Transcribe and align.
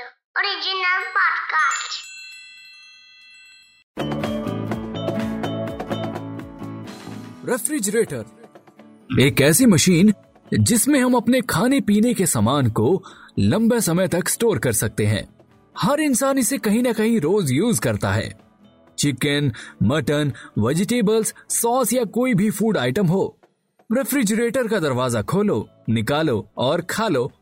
Refrigerator 7.49 8.25
एक 9.21 9.41
ऐसी 9.41 9.67
machine 9.67 10.13
जिसमें 10.55 11.01
हम 11.01 11.15
अपने 11.15 11.41
खाने 11.41 11.81
पीने 11.81 12.15
के 12.15 12.27
सामान 12.27 12.71
को 12.71 13.05
लंबे 13.39 13.81
समय 13.81 14.09
तक 14.09 14.29
स्टोर 14.29 14.59
कर 14.59 14.73
सकते 14.73 15.07
हैं। 15.07 15.29
हर 15.79 16.01
इंसान 16.01 16.39
इसे 16.39 16.59
कहीं 16.59 16.83
ना 16.83 16.93
कहीं 16.93 17.21
रोज 17.21 17.53
यूज़ 17.53 17.81
करता 17.81 18.13
है। 18.13 18.41
चिकन, 18.99 19.53
मटन, 19.83 20.33
वेजिटेबल्स, 20.59 21.35
सॉस 21.49 21.93
या 21.93 22.05
कोई 22.05 22.35
भी 22.35 22.51
फ़ूड 22.51 22.79
आइटम 22.79 23.07
हो। 23.07 23.39
रेफ्रिजरेटर 23.93 24.69
का 24.69 24.79
दरवाज़ा 24.79 25.23
खोलो, 25.23 25.69
निकालो 25.89 26.49
और 26.57 26.81
खा 26.81 27.09
लो। 27.09 27.33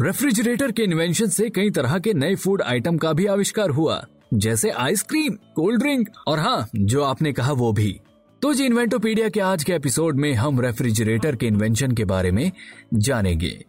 रेफ्रिजरेटर 0.00 0.72
के 0.72 0.82
इन्वेंशन 0.82 1.26
से 1.26 1.48
कई 1.50 1.70
तरह 1.70 1.98
के 1.98 2.12
नए 2.14 2.34
फ़ूड 2.34 2.62
आइटम 2.62 2.96
का 2.98 3.12
भी 3.12 3.26
आविष्कार 3.26 3.70
हुआ, 3.70 4.06
जैसे 4.34 4.70
आइसक्रीम, 4.70 5.34
कोल्ड 5.34 5.80
ड्रिंक 5.80 6.08
और 6.26 6.38
हाँ 6.38 6.68
जो 6.76 7.02
आपने 7.02 7.32
कहा 7.32 7.52
वो 7.52 7.72
भी। 7.72 8.00
तो 8.42 8.52
जी, 8.54 8.64
इन्वेंटोपीडिया 8.64 9.28
के 9.28 9.40
आज 9.40 9.64
के 9.64 9.72
एपिसोड 9.72 10.16
में 10.16 10.32
हम 10.34 10.60
रेफ्रिजरेटर 10.60 11.36
के 11.36 11.46
इन्वेंशन 11.46 11.92
के 11.92 12.04
बारे 12.04 12.30
में 12.30 12.50
जानेंगे। 12.94 13.64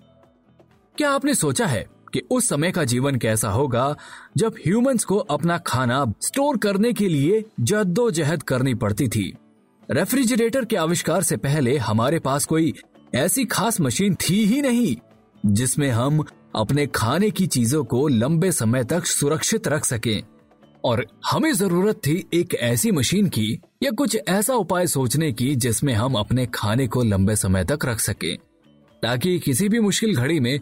क्या 0.97 1.09
आपने 1.09 1.33
सोचा 1.33 1.65
है 1.65 1.85
कि 2.13 2.21
उस 2.31 2.49
समय 2.49 2.71
का 2.71 2.83
जीवन 2.83 3.15
कैसा 3.15 3.49
होगा, 3.49 3.95
जब 4.37 4.55
ह्यूमंस 4.65 5.03
को 5.03 5.17
अपना 5.17 5.57
खाना 5.57 6.05
स्टोर 6.21 6.57
करने 6.57 6.93
के 6.93 7.07
लिए 7.07 7.43
जद्दोजहद 7.59 8.43
करनी 8.43 8.73
पड़ती 8.73 9.07
थी? 9.07 9.33
रेफ्रिजरेटर 9.91 10.65
के 10.65 10.75
आविष्कार 10.75 11.23
से 11.23 11.37
पहले 11.37 11.77
हमारे 11.77 12.19
पास 12.19 12.45
कोई 12.45 12.73
ऐसी 13.15 13.45
खास 13.45 13.81
मशीन 13.81 14.15
थी 14.15 14.45
ही 14.45 14.61
नहीं। 14.61 14.95
जिसमें 15.45 15.89
हम 15.89 16.23
अपने 16.55 16.87
खाने 16.87 17.29
की 17.29 17.47
चीज़ों 17.47 17.83
को 17.83 18.07
लंबे 18.07 18.51
समय 18.51 18.83
तक 18.83 19.05
सुरक्षित 19.05 19.67
रख 19.67 19.85
सकें। 19.85 20.23
और 20.83 21.05
हमें 21.31 21.53
ज़रूरत 21.53 21.95
थी 21.95 22.29
एक 22.33 22.55
ऐसी 22.55 22.91
मशीन 22.91 23.27
की 23.29 23.61
या 23.83 23.91
कुछ 23.91 24.17
ऐसा 24.27 24.55
उपाय 24.55 24.87
सोचने 24.87 25.31
की 25.31 25.55
जिसमें 25.55 25.93
हम 25.93 26.15
अपने 26.15 26.45
खाने 26.45 26.87
को 26.87 27.03
लंबे 27.03 27.35
समय 27.35 27.65
तक 27.65 27.85
रख 27.85 27.99
सकें, 27.99 28.37
ताकि 29.03 29.39
किसी 29.39 29.69
भी 29.69 29.79
मुश्किल 29.79 30.15
घड़ी 30.15 30.39
में 30.39 30.59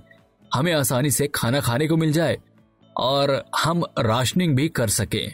हमें 0.53 0.73
आसानी 0.73 1.11
से 1.11 1.27
खाना 1.27 1.59
खाने 1.59 1.87
को 1.87 1.97
मिल 1.97 2.11
जाए 2.11 2.37
और 2.97 3.45
हम 3.57 3.83
राशनिंग 3.99 4.55
भी 4.55 4.69
कर 4.69 4.87
सकें। 4.87 5.33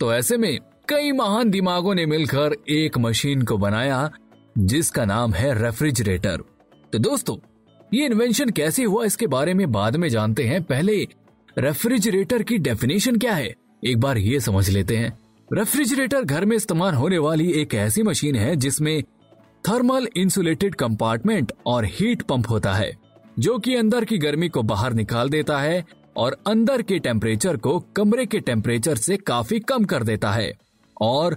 तो 0.00 0.14
ऐसे 0.14 0.36
में 0.36 0.58
कई 0.88 1.12
महान 1.12 1.50
दिमागों 1.50 1.94
ने 1.94 2.06
मिलकर 2.06 2.56
एक 2.68 2.98
मशीन 2.98 3.42
को 3.42 3.58
बनाया, 3.58 4.10
जिसका 4.58 5.04
नाम 5.04 5.32
है 5.32 5.62
रेफ्रिजरेटर। 5.62 6.42
तो 6.92 6.98
दोस्तों 6.98 7.36
ये 7.94 8.06
इन्वेंशन 8.06 8.50
कैसे 8.50 8.84
हुआ, 8.84 9.04
इसके 9.04 9.26
बारे 9.26 9.54
में 9.54 9.72
बाद 9.72 9.96
में 9.96 10.08
जानते 10.08 10.44
हैं। 10.44 10.62
पहले 10.62 11.08
रेफ्रिजरेटर 11.58 12.42
की 12.42 12.58
डेफिनेशन 12.58 13.16
क्या 13.16 13.34
है? 13.34 13.54
एक 13.84 14.00
बार 14.00 14.18
ये 14.18 14.40
समझ 14.40 14.70
लेते 14.70 14.96
हैं। 14.96 15.18
रेफ्रिजरेटर 15.52 16.22
घर 16.22 16.44
में 16.44 16.56
इस्तेमाल 16.56 16.94
होने 16.94 17.18
वाली 17.18 17.50
एक 17.52 17.74
ऐसी 17.74 18.02
मशीन 18.02 18.36
है, 18.36 18.56
जिसमें 18.56 19.02
थर्मल 19.68 20.08
इंसुलेटेड 20.16 20.74
कंपार्टमेंट 20.74 21.52
और 21.66 21.84
हीट 21.84 22.22
पंप 22.22 22.50
होता 22.50 22.72
है, 22.72 22.96
जो 23.38 23.58
कि 23.58 23.74
अंदर 23.74 24.04
की 24.04 24.18
गर्मी 24.18 24.48
को 24.48 24.62
बाहर 24.62 24.92
निकाल 24.92 25.28
देता 25.28 25.58
है 25.58 25.84
और 26.16 26.36
अंदर 26.46 26.82
के 26.82 26.98
टेम्परेचर 26.98 27.56
को 27.56 27.78
कमरे 27.96 28.26
के 28.26 28.40
टेम्परेचर 28.40 28.96
से 28.96 29.16
काफ़ी 29.16 29.60
कम 29.60 29.84
कर 29.84 30.02
देता 30.02 30.32
है 30.32 30.52
और 31.00 31.36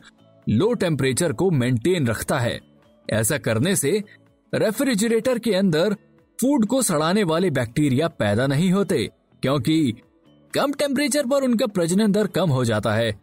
लो 0.50 0.74
टेम्परेचर 0.74 1.34
को 1.34 1.52
मेंटेन 1.52 2.08
रखता 2.08 2.40
है। 2.40 2.60
ऐसा 3.10 3.38
करने 3.38 3.76
से 3.76 4.04
रेफ्रिजरेटर 4.54 5.40
के 5.40 5.54
अंदर 5.54 5.96
फ़ूड 6.42 6.66
को 6.66 6.82
सड़ाने 6.82 7.24
वाले 7.24 7.50
बैक्टीरिया 7.50 8.08
पैदा 8.08 8.48
नहीं 8.48 8.72
होते, 8.72 9.10
क्योंकि 9.42 9.94
कम 10.54 10.74
टेम्परेचर 10.74 11.26
पर 11.26 11.44
उनका 11.44 11.68
प्रजनन 11.68 12.12
दर 12.12 12.28
कम 12.28 12.50
हो 12.50 12.66
जाता 12.66 12.94
है, 12.94 13.20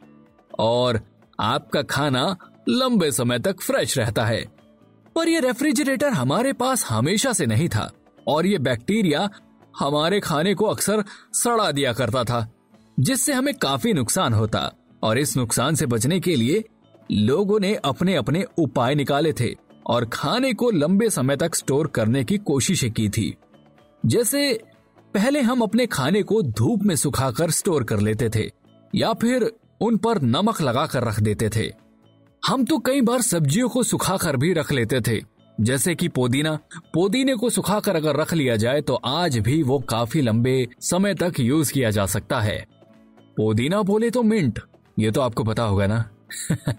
और 0.59 1.01
आपका 1.41 1.83
खाना 1.83 2.37
लंबे 2.69 3.11
समय 3.11 3.39
तक 3.39 3.61
फ्रेश 3.61 3.99
रहता 3.99 4.25
है। 4.25 4.45
पर 5.17 5.29
यह 5.29 5.41
रेफ्रिजरेटर 5.41 6.09
हमारे 6.09 6.53
पास 6.53 6.87
हमेशा 6.91 7.33
से 7.33 7.47
नहीं 7.47 7.69
था, 7.69 7.91
और 8.29 8.47
ये 8.47 8.59
बैक्टीरिया 8.59 9.29
हमारे 9.79 10.21
खाने 10.21 10.55
को 10.55 10.65
अक्सर 10.65 11.05
सड़ा 11.35 11.71
दिया 11.73 11.93
करता 11.93 12.25
था, 12.25 12.49
जिससे 13.01 13.33
हमें 13.33 13.55
काफ़ी 13.55 13.93
नुकसान 13.93 14.35
होता, 14.35 14.71
और 15.03 15.19
इस 15.19 15.37
नुकसान 15.37 15.75
से 15.75 15.87
बचने 15.87 16.21
के 16.21 16.37
लिए 16.37 16.65
लोगों 17.13 17.61
ने 17.61 17.75
अपने 17.75 18.15
अपने 18.15 18.45
उपाय 18.59 18.95
निकाले 18.95 19.33
थे। 19.33 19.64
और 19.87 20.05
खाने 20.05 20.53
को 20.53 20.71
लंबे 20.71 21.09
समय 21.11 21.37
तक 21.37 21.55
स्टोर 21.55 21.87
करने 21.87 22.25
की 22.25 22.39
कोशिशें 22.39 22.91
की 22.93 23.09
थी। 23.09 23.35
जैसे 24.07 24.53
पहले 25.15 25.41
हम 25.41 25.61
अपने 25.61 25.87
खाने 25.87 26.23
को 26.23 26.43
धूप 26.43 26.83
में 26.83 26.95
सुखाकर 26.97 27.51
स्टोर 27.51 27.85
कर 27.85 28.01
लेते 28.01 28.29
थे, 28.29 28.51
या 28.95 29.13
फिर 29.13 29.51
उन 29.81 29.97
पर 29.97 30.21
नमक 30.23 30.61
लगाकर 30.63 31.05
रख 31.05 31.21
देते 31.21 31.49
थे। 31.57 31.71
हम 32.43 32.65
तो 32.65 32.79
कई 32.79 33.01
बार 33.01 33.23
सब्जियों 33.23 33.69
को 33.69 33.83
सुखाकर 33.83 34.37
भी 34.37 34.53
रख 34.53 34.73
लेते 34.73 35.01
थे, 35.01 35.21
जैसे 35.61 35.95
कि 35.95 36.09
पुदीना। 36.09 36.59
पुदीने 36.95 37.35
को 37.35 37.51
सुखाकर 37.51 37.97
अगर 37.97 38.17
रख 38.17 38.35
लिया 38.35 38.57
जाए 38.57 38.81
तो 38.81 38.95
आज 38.95 39.39
भी 39.39 39.63
वो 39.63 39.79
काफ़ी 39.79 40.21
लंबे 40.21 40.67
समय 40.81 41.15
तक 41.15 41.41
यूज़ 41.41 41.73
किया 41.73 41.91
जा 41.91 42.07
सकता 42.07 42.41
है। 42.41 42.67
पुदीना 43.37 43.83
बोले 43.83 44.11
तो 44.11 44.23
मिंट, 44.23 44.61
ये 44.99 45.11
तो 45.11 45.21
आपको 45.21 45.45
पता 45.45 45.63
होगा 45.63 45.87
ना। 45.87 46.05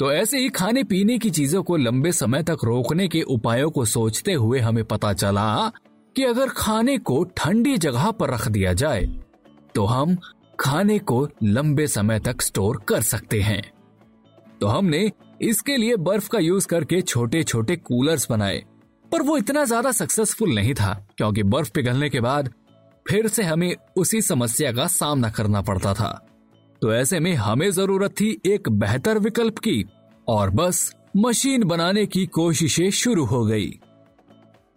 तो 0.00 0.10
ऐसे 0.12 0.38
ही 0.38 0.48
खाने 0.48 0.82
पीने 0.84 1.18
की 1.18 1.30
चीज़ों 1.30 1.62
को 1.62 1.76
लंबे 1.76 2.10
समय 2.12 2.42
तक 2.42 2.58
रोकने 2.64 3.06
के 3.08 3.20
उपायों 3.22 3.70
को 3.70 3.84
सोचते 3.84 4.32
हुए 4.32 4.60
हमें 4.60 4.84
पता 4.84 5.12
चला 5.12 5.72
कि 6.16 6.22
अगर 6.24 6.48
खाने 6.48 6.96
को 6.98 7.22
ठंडी 7.36 7.76
जगह 7.76 8.10
पर 8.10 8.30
रख 8.30 8.46
दिया 8.48 8.72
जाए 8.72 9.02
तो 9.74 9.84
हम 9.84 10.16
खाने 10.60 10.98
को 10.98 11.28
लंबे 11.42 11.86
समय 11.86 12.20
तक 12.20 12.42
स्टोर 12.42 12.80
कर 12.88 13.02
सकते 13.02 13.40
हैं। 13.40 13.62
तो 14.60 14.66
हमने 14.66 15.10
इसके 15.42 15.76
लिए 15.76 15.96
बर्फ़ 15.98 16.28
का 16.28 16.38
यूज़ 16.38 16.66
करके 16.66 17.00
छोटे 17.02 17.42
छोटे 17.42 17.76
कूलर्स 17.76 18.26
बनाए, 18.30 18.62
पर 19.12 19.22
वो 19.22 19.36
इतना 19.36 19.64
ज़्यादा 19.64 19.92
सक्सेसफुल 19.92 20.54
नहीं 20.54 20.74
था, 20.74 20.92
क्योंकि 21.16 21.42
बर्फ़ 21.44 21.70
पिघलने 21.70 22.08
के 22.10 22.20
बाद 22.20 22.52
फिर 23.06 23.28
से 23.28 23.42
हमें 23.42 23.74
उसी 23.96 24.22
समस्या 24.22 24.72
का 24.72 24.86
सामना 24.88 25.30
करना 25.30 25.62
पड़ता 25.62 25.94
था। 25.94 26.10
तो 26.82 26.92
ऐसे 26.94 27.18
में 27.20 27.34
हमें 27.34 27.70
ज़रूरत 27.70 28.10
थी 28.10 28.40
एक 28.46 28.68
बेहतर 28.68 29.18
विकल्प 29.18 29.58
की, 29.58 29.84
और 30.28 30.50
बस 30.50 30.94
मशीन 31.16 31.64
बनाने 31.64 32.06
की 32.06 32.26
कोशिशें 32.26 32.90
शुरू 32.90 33.24
हो 33.24 33.44
गई। 33.44 33.68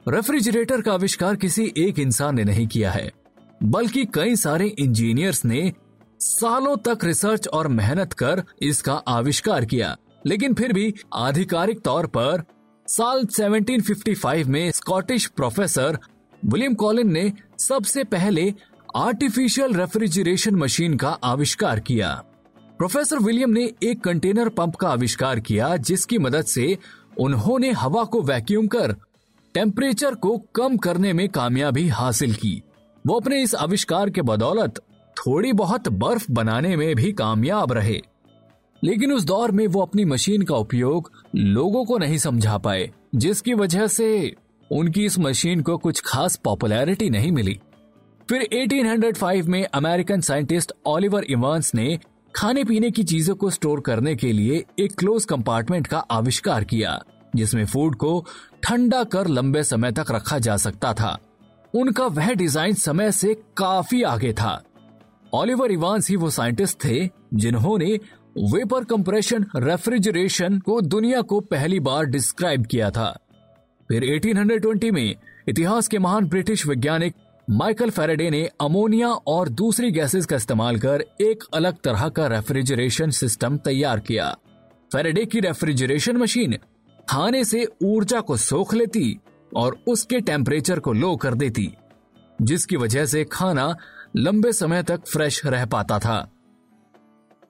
रेफ्रिजरेटर 0.08 0.82
का 0.82 0.94
आविष्कार 0.94 1.36
किसी 1.36 1.72
एक 1.78 2.00
इंसान 2.00 2.36
ने 2.36 2.44
नहीं 2.44 2.68
किया 2.68 2.92
है, 2.92 3.12
बल्कि 3.64 4.06
कई 4.06 4.36
सारे 4.36 4.68
इंजीनियर्स 4.68 5.46
ने 5.46 5.72
सालों 6.20 6.76
तक 6.78 7.04
रिसर्च 7.04 7.48
और 7.48 7.68
मेहनत 7.68 8.14
कर 8.14 8.44
इसका 8.62 8.94
आविष्कार 8.94 9.66
किया। 9.66 9.96
लेकिन 10.26 10.54
फिर 10.54 10.74
भी 10.74 10.94
आधिकारिक 11.14 11.80
तौर 11.80 12.08
पर 12.08 12.44
साल 12.88 13.26
1755 13.26 14.48
में 14.48 14.72
स्कॉटिश 14.72 15.26
प्रोफेसर 15.28 15.98
विलियम 16.44 16.74
कॉलिन 16.74 17.12
ने 17.12 17.32
सबसे 17.60 18.04
पहले 18.04 18.54
आर्टिफिशियल 18.96 19.74
रेफ्रिजरेशन 19.74 20.56
मशीन 20.56 20.98
का 20.98 21.10
आविष्कार 21.10 21.80
किया। 21.80 22.24
प्रोफेसर 22.78 23.18
विलियम 23.18 23.50
ने 23.50 23.72
एक 23.84 24.04
कंटेनर 24.04 24.50
पंप 24.50 24.76
का 24.76 24.90
आविष्कार 24.90 25.40
किया, 25.40 25.78
जिसकी 25.78 26.18
मदद 26.18 26.42
से 26.42 26.78
उन्होंने 27.20 27.72
हवा 27.72 28.04
को 28.04 28.22
वैक्यूम 28.22 28.68
कर, 28.68 28.96
टेम्परेचर 29.54 30.16
को 30.16 30.38
कम 30.38 30.78
करने 30.78 31.14
में 31.14 31.30
कामयाबी 31.30 31.88
हासिल 31.88 32.34
की। 32.34 32.64
वो 33.08 33.20
अपने 33.20 33.44
इस 33.44 33.56
आविष्कार 33.56 34.10
के 34.10 34.22
बदौलत 34.22 34.82
थोड़ी 35.18 35.54
बहुत 35.54 35.88
बर्फ़ 35.88 36.32
बनाने 36.32 36.76
में 36.76 36.96
भी 36.96 37.12
कामयाब 37.12 37.74
रहे। 37.74 38.02
लेकिन 38.84 39.14
उस 39.14 39.24
दौर 39.24 39.52
में 39.52 39.68
वो 39.68 39.82
अपनी 39.82 40.06
मशीन 40.06 40.42
का 40.42 40.56
उपयोग 40.56 41.12
लोगों 41.36 41.86
को 41.86 41.98
नहीं 41.98 42.18
समझा 42.18 42.58
पाए, 42.58 42.92
जिसकी 43.16 43.54
वजह 43.54 43.88
से 43.88 44.36
उनकी 44.72 45.06
इस 45.06 45.20
मशीन 45.20 45.62
को 45.62 45.78
कुछ 45.78 46.02
खास 46.06 46.36
पॉपुलैरिटी 46.36 47.10
नहीं 47.10 47.32
मिली। 47.32 47.60
फिर 48.30 48.42
1805 48.42 49.48
में 49.48 49.66
अमेरिकन 49.66 50.22
साइंटिस्ट 50.22 50.72
ओलिवर 50.86 51.24
इवांस 51.24 51.76
ने 51.76 52.00
खाने 52.36 52.64
पीने 52.64 52.92
की 52.92 53.04
चीज़ों 53.04 53.36
को 53.36 53.50
स्टोर 53.50 53.80
करने 53.80 54.16
के 54.16 54.32
लिए 54.32 54.64
एक 54.80 54.96
क्लोज 54.96 55.26
कंपार्टमेंट 55.26 55.88
का 55.88 55.98
आविष्कार 55.98 56.64
किया, 56.64 57.00
जिसमें 57.36 57.66
फ़ूड 57.66 57.96
को 57.96 58.26
ठंडा 58.64 59.04
कर 59.04 59.28
लंबे 59.28 59.64
समय 59.64 59.92
तक 59.92 60.06
रखा 60.12 60.40
जा 60.40 60.58
सकता 60.58 60.94
था। 60.94 61.18
उनका 61.74 62.06
वह 62.08 62.34
डिज़ाइन 62.34 62.74
समय 62.74 63.12
से 63.12 63.34
काफ़ी 63.58 64.04
आगे 64.04 64.34
था। 64.34 64.64
ओलिवर 65.34 65.72
इवांस 65.72 66.10
ही 66.10 66.16
वो 66.16 66.30
साइंटिस्ट 66.30 66.86
थे, 66.86 67.10
जिन्होंने 67.34 68.00
वेपर 68.38 68.84
कंप्रेशन 68.84 69.46
रेफ्रिजरेशन 69.56 70.60
को 70.60 70.82
दुनिया 70.82 71.22
को 71.22 71.40
पहली 71.40 71.80
बार 71.80 72.06
डिस्क्राइब 72.06 72.66
किया 72.66 72.90
था। 72.90 73.18
फिर 73.90 74.04
1820 74.04 74.92
में 74.92 75.16
इतिहास 75.50 75.88
के 75.88 76.00
महान 76.00 76.26
ब्रिटिश 76.26 76.68
वैज्ञानिक 76.68 77.16
माइकल 77.50 77.90
फेरेडे 77.90 78.30
ने 78.30 78.50
अमोनिया 78.62 79.08
और 79.08 79.50
दूसरी 79.50 79.92
गैसेस 79.92 80.26
का 80.26 80.36
इस्तेमाल 80.36 80.78
कर 80.80 81.04
एक 81.22 81.44
अलग 81.54 81.78
तरह 81.84 82.10
का 82.10 82.28
रेफ्रिजरेशन 82.28 83.10
सिस्टम 83.10 83.58
तैयार 83.58 84.00
किया। 84.00 84.38
फेरेडे 84.94 85.26
की 85.26 85.40
रेफ्रिजरेशन 85.40 86.18
मशीन 86.18 86.58
खाने 87.10 87.44
से 87.46 87.68
ऊर्जा 87.84 88.20
को 88.20 88.38
सोख 88.38 88.74
लेती 88.74 89.20
और 89.56 89.78
उसके 89.88 90.20
टेम्परेचर 90.20 90.80
को 90.80 90.94
लो 90.94 91.16
कर 91.16 91.34
देती, 91.34 91.74
जिसकी 92.42 92.76
वजह 92.76 93.06
से 93.06 93.24
खाना 93.24 93.76
लंबे 94.16 94.54
समय 94.54 94.84
तक 94.84 95.06
फ्रेश 95.08 95.46
रह 95.46 95.66
पाता 95.66 96.00
था। 96.00 96.32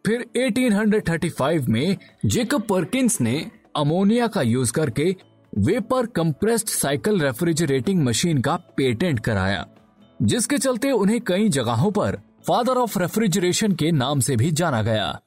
फिर 0.05 0.25
1835 0.35 1.67
में 1.69 1.97
जेकब 2.25 2.61
पर्किंस 2.61 3.21
ने 3.21 3.51
अमोनिया 3.75 4.27
का 4.27 4.41
यूज़ 4.41 4.73
करके 4.73 5.15
vapour 5.57 6.05
compressed 6.05 6.67
cycle 6.67 7.21
refrigerating 7.21 8.03
machine 8.03 8.41
का 8.41 8.55
पेटेंट 8.55 9.19
कराया। 9.19 9.65
जिसके 10.21 10.57
चलते 10.57 10.91
उन्हें 10.91 11.21
कई 11.21 11.49
जगहों 11.49 11.91
पर 11.91 12.17
फादर 12.47 12.73
ऑफ़ 12.73 12.99
रेफ्रिजरेशन 12.99 13.71
के 13.71 13.91
नाम 13.91 14.19
से 14.19 14.35
भी 14.35 14.51
जाना 14.51 14.81
गया। 14.81 15.19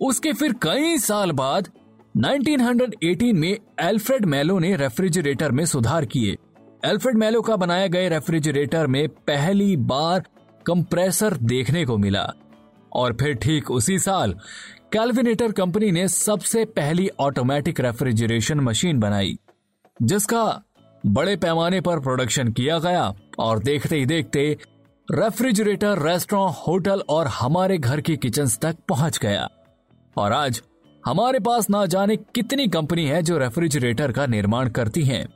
उसके 0.00 0.32
फिर 0.32 0.52
कई 0.52 0.98
साल 0.98 1.32
बाद 1.32 1.68
1918 2.16 3.32
में 3.32 3.58
एल्फ्रेड 3.80 4.24
मेलो 4.24 4.58
ने 4.58 4.76
रेफ्रिजरेटर 4.76 5.52
में 5.52 5.64
सुधार 5.66 6.04
किए। 6.04 6.36
एल्फ्रेड 6.84 7.16
मेलो 7.16 7.42
का 7.42 7.56
बनाया 7.56 7.86
गए 7.86 8.08
रेफ्रिजरेटर 8.08 8.86
में 8.86 9.08
पहली 9.08 9.76
बार 9.76 10.24
कंप्रेसर 10.66 11.36
देखने 11.36 11.84
को 11.84 11.96
मिला। 11.98 12.32
और 12.92 13.12
फिर 13.12 13.34
ठीक 13.34 13.70
उसी 13.70 13.98
साल 13.98 14.34
कैलविनेटर 14.92 15.52
कंपनी 15.52 15.90
ने 15.90 16.08
सबसे 16.08 16.64
पहली 16.64 17.08
ऑटोमेटिक 17.20 17.80
रेफ्रिजरेशन 17.80 18.60
मशीन 18.60 18.98
बनाई, 18.98 19.38
जिसका 20.02 20.62
बड़े 21.06 21.36
पैमाने 21.36 21.80
पर 21.80 22.00
प्रोडक्शन 22.00 22.48
किया 22.48 22.78
गया। 22.78 23.14
और 23.38 23.58
देखते 23.58 23.96
ही 23.96 24.06
देखते 24.06 24.58
रेफ्रिजरेटर, 25.10 26.02
रेस्टोरेंट, 26.02 26.56
होटल 26.66 27.02
और 27.08 27.26
हमारे 27.26 27.78
घर 27.78 28.00
की 28.00 28.16
किचन 28.16 28.46
तक 28.46 28.76
पहुँच 28.88 29.18
गया। 29.18 29.48
और 30.16 30.32
आज 30.32 30.62
हमारे 31.06 31.38
पास 31.38 31.70
ना 31.70 31.86
जाने 31.86 32.16
कितनी 32.16 32.68
कंपनी 32.68 33.06
है 33.06 33.22
जो 33.22 33.38
रेफ्रिजरेटर 33.38 34.12
का 34.12 34.26
निर्माण 34.26 34.68
करती 34.68 35.04
हैं। 35.04 35.28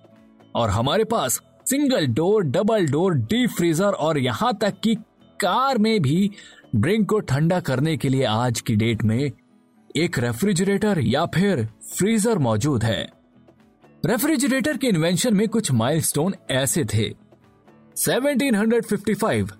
और 0.55 0.71
हमारे 0.71 1.05
पास 1.05 1.43
single 1.71 2.07
door, 2.07 2.43
double 2.43 2.87
door, 2.87 3.15
deep 3.15 3.51
freezer 3.51 3.91
और 3.91 4.19
यहाँ 4.19 4.59
तक 4.61 4.75
कि 4.83 4.95
कार 5.41 5.79
में 5.79 6.03
भी 6.03 6.31
ड्रिंक 6.77 7.09
को 7.09 7.21
ठंडा 7.21 7.61
करने 7.61 7.97
के 7.97 8.09
लिए 8.09 8.25
आज 8.25 8.61
की 8.61 8.77
डेट 8.77 9.05
में 9.05 9.31
एक 9.97 10.19
रेफ्रिजरेटर 10.19 11.01
या 11.01 11.27
फिर 11.27 11.69
फ्रीजर 11.97 12.39
मौजूद 12.39 12.85
है। 12.85 13.09
रेफ्रिजरेटर 14.07 14.77
के 14.77 14.87
इन्वेंशन 14.87 15.35
में 15.35 15.49
कुछ 15.49 15.73
माइलस्टोन 15.73 16.35
ऐसे 16.51 16.85
थे। 16.85 17.26
1755, 17.97 19.51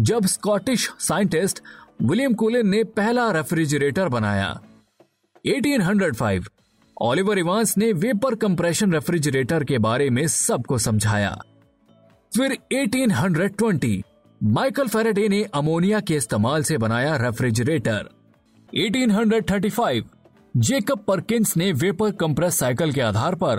जब 0.00 0.26
स्कॉटिश 0.26 0.90
साइंटिस्ट 0.98 1.60
विलियम 2.02 2.34
कूलिन 2.34 2.68
ने 2.68 2.84
पहला 2.84 3.30
रेफ्रिजरेटर 3.30 4.08
बनाया। 4.08 4.60
1805 5.46 6.48
ओलिवर 7.02 7.38
इवांस 7.38 7.78
ने 7.78 7.92
वेपर 7.92 8.34
कंप्रेशन 8.34 8.92
रेफ्रिजरेटर 8.92 9.64
के 9.64 9.78
बारे 9.78 10.10
में 10.10 10.26
सबको 10.26 10.78
समझाया। 10.78 11.38
फिर 12.36 12.58
1820 12.72 14.02
माइकल 14.42 14.88
फेरेडे 14.88 15.28
ने 15.28 15.42
अमोनिया 15.42 16.00
के 16.00 16.14
इस्तेमाल 16.14 16.62
से 16.62 16.78
बनाया 16.78 17.16
रेफ्रिजरेटर 17.16 18.08
1835 18.78 20.02
जेकब 20.56 20.98
परकिंस 20.98 21.56
ने 21.56 21.72
वेपर 21.72 22.10
कंप्रेस 22.10 22.58
साइकिल 22.58 22.92
के 22.92 23.00
आधार 23.00 23.34
पर 23.34 23.58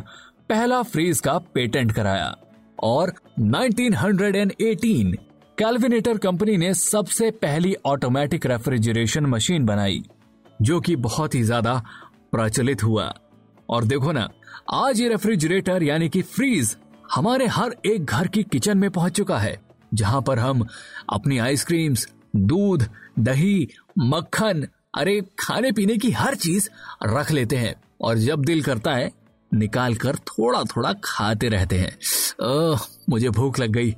पहला 0.50 0.82
फ्रीज 0.82 1.20
का 1.20 1.38
पेटेंट 1.38 1.92
कराया। 1.92 2.36
और 2.80 3.14
1918 3.42 5.16
कैलविनेटर 5.58 6.18
कंपनी 6.18 6.58
ने 6.58 6.74
सबसे 6.74 7.30
पहली 7.32 7.76
ऑटोमेटिक 7.86 8.46
रेफ्रिजरेशन 8.46 9.26
मशीन 9.26 9.66
बनाई, 9.66 10.04
जो 10.62 10.80
कि 10.80 10.96
बहुत 10.96 11.36
ही 11.36 11.44
ज़्यादा 11.44 11.82
प्रचलित 12.32 12.84
हुआ। 12.84 13.14
और 13.70 13.84
देखो 13.84 14.12
ना, 14.12 14.28
आज 14.74 15.02
ये 15.02 15.08
रेफ्रिजरेटर 15.10 15.84
यानी 15.84 16.10
कि 16.10 16.22
फ्रीज 16.22 16.76
हमारे 17.14 17.48
हर 17.48 17.76
एक 17.86 18.06
घर 18.06 18.28
की 18.28 18.44
किचन 18.44 18.78
में 18.78 18.90
पहुँच 18.92 19.14
चुका 19.14 19.38
है, 19.38 19.60
जहाँ 19.94 20.22
पर 20.22 20.40
हम 20.40 20.66
अपनी 21.10 21.38
आइसक्रीम्स, 21.38 22.08
दूध, 22.36 22.86
दही, 23.20 23.68
मक्खन, 24.00 24.68
अरे 24.98 25.22
खाने 25.40 25.72
पीने 25.72 25.98
की 25.98 26.12
हर 26.12 26.36
चीज़ 26.36 26.70
रख 27.04 27.32
लेते 27.32 27.56
हैं। 27.56 27.76
और 28.02 28.18
जब 28.18 28.44
दिल 28.46 28.62
करता 28.64 28.92
है 28.92 29.12
निकाल 29.54 29.96
कर 29.96 30.16
थोड़ा 30.16 30.64
थोड़ा 30.64 30.94
खाते 31.04 31.50
रहते 31.50 31.80
हैं। 31.80 31.98
आ, 32.46 32.78
मुझे 33.10 33.30
भूख 33.30 33.60
लग 33.60 33.70
गई। 33.70 33.96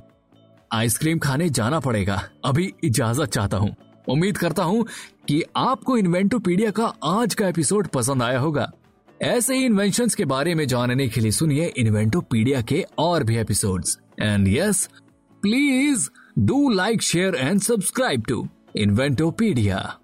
आइसक्रीम 0.72 1.18
खाने 1.18 1.50
जाना 1.50 1.80
पड़ेगा। 1.80 2.28
अभी 2.44 2.74
इजाज़त 2.84 3.28
चाहता 3.28 3.56
हूँ। 3.56 3.74
उम्मीद 4.08 4.38
करता 4.38 4.62
हूँ 4.62 4.86
कि 5.28 5.44
आपको 5.56 5.96
इन्वेंटोपीडिया 5.96 6.70
का 6.70 6.94
आज 7.04 7.34
का 7.34 7.48
एपिसोड 7.48 7.88
पसंद 7.88 8.22
आया 8.22 8.38
होगा। 8.38 8.72
ऐसे 9.22 9.54
ही 9.54 9.64
इन्वेंशन 9.64 10.08
के 10.16 10.24
बारे 10.24 10.54
में 10.54 10.66
जानने 10.66 11.08
के 11.08 11.20
लिए 11.20 11.30
सुनिए 11.30 11.66
इन्वेंटोपीडिया 11.66 12.62
के 12.62 12.86
और 12.98 13.24
भी 13.24 13.36
episodes 13.36 13.98
and 14.22 14.48
yes 14.48 14.88
please 15.42 16.08
do 16.38 16.70
like 16.70 17.02
share 17.02 17.34
and 17.34 17.60
subscribe 17.60 18.22
to 18.28 18.48
Inventopedia 18.76 19.99